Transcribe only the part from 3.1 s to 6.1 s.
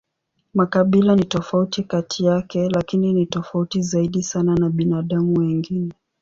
ni tofauti zaidi sana na binadamu wengine.